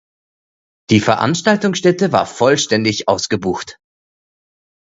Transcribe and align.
Die 0.89 0.99
Veranstaltungsstätte 0.99 2.11
war 2.11 2.25
vollständig 2.25 3.07
ausgebucht. 3.07 3.77